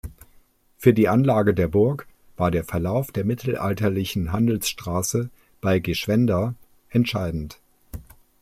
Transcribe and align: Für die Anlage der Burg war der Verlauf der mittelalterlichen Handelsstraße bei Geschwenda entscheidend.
Für 0.77 0.95
die 0.95 1.09
Anlage 1.09 1.53
der 1.53 1.67
Burg 1.67 2.07
war 2.35 2.49
der 2.49 2.63
Verlauf 2.63 3.11
der 3.11 3.23
mittelalterlichen 3.23 4.31
Handelsstraße 4.31 5.29
bei 5.61 5.77
Geschwenda 5.77 6.55
entscheidend. 6.89 7.59